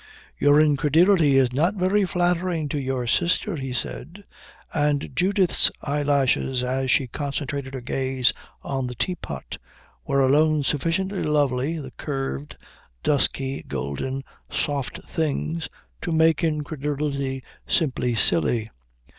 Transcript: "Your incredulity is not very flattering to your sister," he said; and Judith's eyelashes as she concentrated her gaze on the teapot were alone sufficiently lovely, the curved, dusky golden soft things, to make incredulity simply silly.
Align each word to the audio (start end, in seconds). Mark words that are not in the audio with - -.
"Your 0.39 0.59
incredulity 0.59 1.37
is 1.37 1.53
not 1.53 1.75
very 1.75 2.05
flattering 2.05 2.67
to 2.69 2.79
your 2.79 3.05
sister," 3.05 3.55
he 3.55 3.71
said; 3.71 4.23
and 4.73 5.11
Judith's 5.15 5.69
eyelashes 5.83 6.63
as 6.63 6.89
she 6.89 7.05
concentrated 7.05 7.75
her 7.75 7.81
gaze 7.81 8.33
on 8.63 8.87
the 8.87 8.95
teapot 8.95 9.59
were 10.07 10.19
alone 10.21 10.63
sufficiently 10.63 11.21
lovely, 11.21 11.77
the 11.77 11.91
curved, 11.91 12.57
dusky 13.03 13.61
golden 13.67 14.23
soft 14.51 14.99
things, 15.15 15.69
to 16.01 16.11
make 16.11 16.43
incredulity 16.43 17.43
simply 17.67 18.15
silly. 18.15 18.71